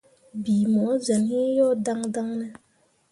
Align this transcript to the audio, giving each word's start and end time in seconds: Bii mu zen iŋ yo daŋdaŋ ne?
Bii 0.43 0.65
mu 0.73 0.85
zen 1.05 1.23
iŋ 1.37 1.47
yo 1.57 1.67
daŋdaŋ 1.85 2.27
ne? 2.39 2.47